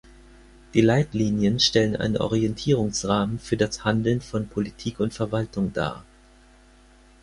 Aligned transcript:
Die 0.73 0.81
Leitlinien 0.81 1.59
stellen 1.59 1.95
einen 1.95 2.17
Orientierungsrahmen 2.17 3.37
für 3.37 3.55
das 3.55 3.83
Handeln 3.85 4.19
von 4.19 4.47
Politik 4.47 4.99
und 4.99 5.13
Verwaltung 5.13 5.73
dar. 5.73 6.03